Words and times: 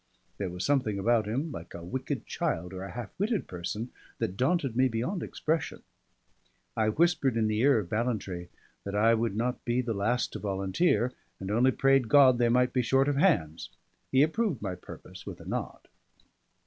There 0.39 0.49
was 0.49 0.65
something 0.65 0.97
about 0.97 1.27
him 1.27 1.51
like 1.51 1.75
a 1.75 1.85
wicked 1.85 2.25
child 2.25 2.73
or 2.73 2.81
a 2.81 2.91
half 2.93 3.11
witted 3.19 3.47
person, 3.47 3.91
that 4.17 4.35
daunted 4.35 4.75
me 4.75 4.87
beyond 4.87 5.21
expression. 5.21 5.83
I 6.75 6.89
whispered 6.89 7.37
in 7.37 7.45
the 7.45 7.59
ear 7.59 7.77
of 7.77 7.87
Ballantrae 7.89 8.49
that 8.83 8.95
I 8.95 9.13
would 9.13 9.35
not 9.35 9.63
be 9.63 9.79
the 9.79 9.93
last 9.93 10.33
to 10.33 10.39
volunteer, 10.39 11.13
and 11.39 11.51
only 11.51 11.69
prayed 11.71 12.09
God 12.09 12.39
they 12.39 12.49
might 12.49 12.73
be 12.73 12.81
short 12.81 13.07
of 13.07 13.17
hands; 13.17 13.69
he 14.11 14.23
approved 14.23 14.59
my 14.59 14.73
purpose 14.73 15.27
with 15.27 15.39
a 15.39 15.45
nod. 15.45 15.87